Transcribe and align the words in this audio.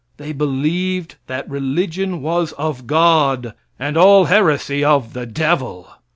They 0.17 0.31
believed 0.31 1.17
that 1.27 1.47
religion 1.47 2.23
was 2.23 2.53
of 2.53 2.87
God, 2.87 3.53
and 3.77 3.95
all 3.95 4.25
heresy 4.25 4.83
of 4.83 5.13
the 5.13 5.27
devil. 5.27 5.89